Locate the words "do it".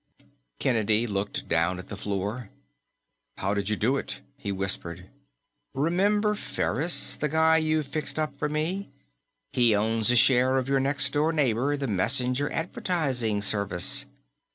3.75-4.21